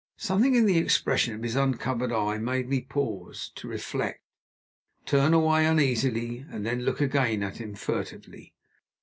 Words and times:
Something 0.17 0.55
in 0.55 0.65
the 0.65 0.79
expression 0.79 1.35
of 1.35 1.43
his 1.43 1.55
uncovered 1.55 2.11
eye 2.11 2.39
made 2.39 2.67
me 2.67 2.81
pause 2.81 3.51
reflect 3.63 4.19
turn 5.05 5.31
away 5.31 5.67
uneasily 5.67 6.43
and 6.49 6.65
then 6.65 6.81
look 6.85 7.01
again 7.01 7.43
at 7.43 7.57
him 7.57 7.75
furtively. 7.75 8.55